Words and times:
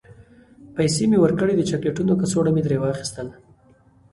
پیسې 0.75 1.03
مې 1.09 1.17
ورکړې، 1.21 1.53
د 1.55 1.61
چاکلیټو 1.69 2.09
کڅوڼه 2.21 2.51
مې 2.53 2.61
ترې 2.65 2.77
واخیستل. 2.79 3.27